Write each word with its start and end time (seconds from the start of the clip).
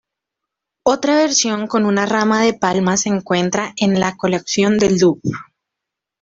Otra 0.83 1.15
versión 1.15 1.67
con 1.67 1.85
una 1.85 2.07
rama 2.07 2.41
de 2.41 2.55
palma 2.55 2.97
se 2.97 3.09
encuentra 3.09 3.73
en 3.77 3.99
la 3.99 4.17
colección 4.17 4.79
del 4.79 4.97
Louvre. 4.97 5.37